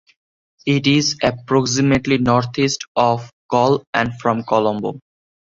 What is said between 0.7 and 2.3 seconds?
is approximately